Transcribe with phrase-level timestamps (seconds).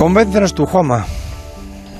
[0.00, 1.04] Convéncenos tu Juama.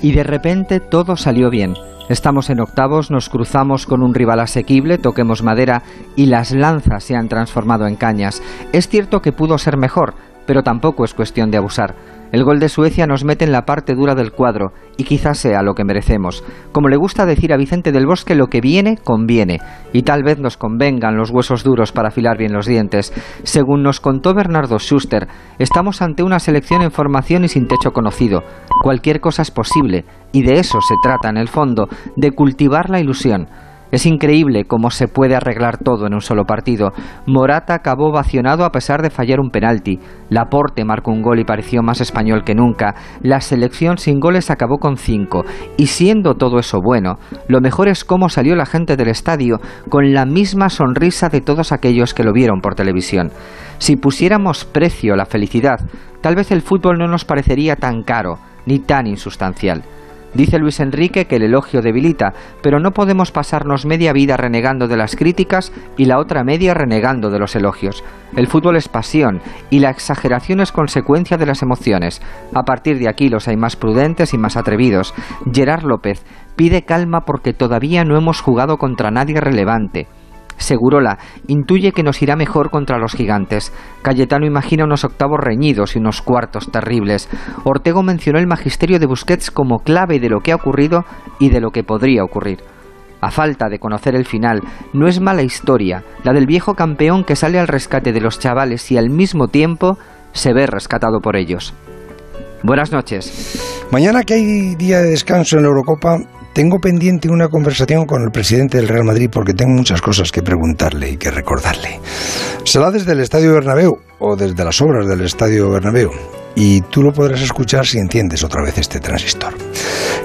[0.01, 1.75] Y de repente todo salió bien.
[2.09, 5.83] Estamos en octavos, nos cruzamos con un rival asequible, toquemos madera
[6.17, 8.43] y las lanzas se han transformado en cañas.
[8.73, 10.15] Es cierto que pudo ser mejor,
[10.51, 11.95] pero tampoco es cuestión de abusar.
[12.33, 15.63] El gol de Suecia nos mete en la parte dura del cuadro y quizás sea
[15.63, 16.43] lo que merecemos.
[16.73, 19.61] Como le gusta decir a Vicente del Bosque, lo que viene, conviene.
[19.93, 23.13] Y tal vez nos convengan los huesos duros para afilar bien los dientes.
[23.45, 25.29] Según nos contó Bernardo Schuster,
[25.61, 28.43] estamos ante una selección en formación y sin techo conocido.
[28.83, 32.99] Cualquier cosa es posible y de eso se trata en el fondo, de cultivar la
[32.99, 33.47] ilusión.
[33.91, 36.93] Es increíble cómo se puede arreglar todo en un solo partido.
[37.27, 39.99] Morata acabó vacionado a pesar de fallar un penalti.
[40.29, 42.95] Laporte marcó un gol y pareció más español que nunca.
[43.23, 45.45] La selección sin goles acabó con cinco.
[45.77, 47.19] Y siendo todo eso bueno,
[47.49, 51.73] lo mejor es cómo salió la gente del estadio con la misma sonrisa de todos
[51.73, 53.31] aquellos que lo vieron por televisión.
[53.79, 55.81] Si pusiéramos precio a la felicidad,
[56.21, 59.83] tal vez el fútbol no nos parecería tan caro ni tan insustancial.
[60.35, 64.97] Dice Luis Enrique que el elogio debilita, pero no podemos pasarnos media vida renegando de
[64.97, 68.05] las críticas y la otra media renegando de los elogios.
[68.37, 72.23] El fútbol es pasión y la exageración es consecuencia de las emociones.
[72.55, 75.15] A partir de aquí los hay más prudentes y más atrevidos.
[75.53, 80.07] Gerard López pide calma porque todavía no hemos jugado contra nadie relevante.
[80.61, 83.73] Segurola intuye que nos irá mejor contra los gigantes.
[84.03, 87.31] Cayetano imagina unos octavos reñidos y unos cuartos terribles.
[87.65, 91.05] Ortego mencionó el magisterio de Busquets como clave de lo que ha ocurrido
[91.39, 92.59] y de lo que podría ocurrir.
[93.23, 94.61] A falta de conocer el final,
[94.93, 98.91] no es mala historia, la del viejo campeón que sale al rescate de los chavales
[98.93, 99.97] y al mismo tiempo
[100.33, 101.75] se ve rescatado por ellos.
[102.63, 103.89] Buenas noches.
[103.91, 106.19] Mañana que hay día de descanso en la Eurocopa,
[106.61, 110.43] tengo pendiente una conversación con el presidente del Real Madrid porque tengo muchas cosas que
[110.43, 111.99] preguntarle y que recordarle.
[112.65, 116.11] Será desde el Estadio Bernabéu o desde las obras del Estadio Bernabéu
[116.55, 119.55] y tú lo podrás escuchar si entiendes otra vez este transistor.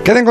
[0.04, 0.24] Queden